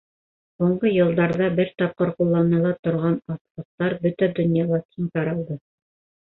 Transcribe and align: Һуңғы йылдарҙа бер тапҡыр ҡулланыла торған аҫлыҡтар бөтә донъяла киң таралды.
Һуңғы 0.61 0.93
йылдарҙа 0.95 1.49
бер 1.59 1.69
тапҡыр 1.83 2.15
ҡулланыла 2.23 2.73
торған 2.87 3.19
аҫлыҡтар 3.37 3.99
бөтә 4.07 4.33
донъяла 4.43 4.85
киң 4.91 5.15
таралды. 5.17 5.63